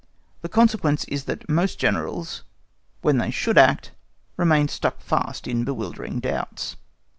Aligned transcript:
The 0.41 0.49
consequence 0.49 1.03
is 1.03 1.25
that 1.25 1.47
most 1.47 1.77
Generals, 1.77 2.43
when 3.03 3.19
they 3.19 3.29
should 3.29 3.59
act, 3.59 3.91
remain 4.35 4.67
stuck 4.67 4.99
fast 4.99 5.47
in 5.47 5.63
bewildering 5.63 6.19
doubts. 6.19 6.75